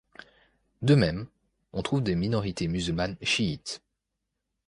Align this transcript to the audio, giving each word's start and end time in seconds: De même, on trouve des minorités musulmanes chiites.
De 0.81 0.95
même, 0.95 1.27
on 1.73 1.83
trouve 1.83 2.01
des 2.01 2.15
minorités 2.15 2.67
musulmanes 2.67 3.17
chiites. 3.21 3.83